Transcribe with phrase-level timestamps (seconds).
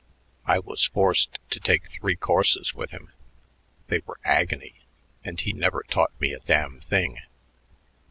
[0.47, 3.11] I was forced to take three courses with him.
[3.85, 4.73] They were agony,
[5.23, 7.19] and he never taught me a damn thing."